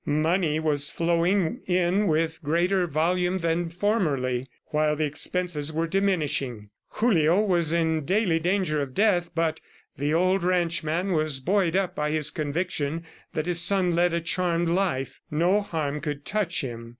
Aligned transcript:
Money 0.03 0.59
was 0.59 0.89
flowing 0.89 1.59
in 1.67 2.07
with 2.07 2.41
greater 2.41 2.87
volume 2.87 3.37
than 3.37 3.69
formerly, 3.69 4.49
while 4.69 4.95
the 4.95 5.05
expenses 5.05 5.71
were 5.71 5.85
diminishing.... 5.85 6.71
Julio 6.93 7.39
was 7.41 7.71
in 7.71 8.03
daily 8.03 8.39
danger 8.39 8.81
of 8.81 8.95
death, 8.95 9.29
but 9.35 9.59
the 9.99 10.11
old 10.11 10.41
ranchman 10.43 11.11
was 11.11 11.39
buoyed 11.39 11.75
up 11.75 11.93
by 11.95 12.09
his 12.09 12.31
conviction 12.31 13.05
that 13.35 13.45
his 13.45 13.61
son 13.61 13.91
led 13.91 14.11
a 14.11 14.21
charmed 14.21 14.69
life 14.71 15.19
no 15.29 15.61
harm 15.61 15.99
could 16.01 16.25
touch 16.25 16.61
him. 16.61 16.89